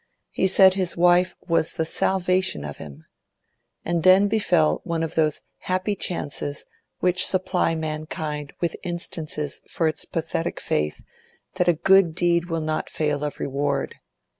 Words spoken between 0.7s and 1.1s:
his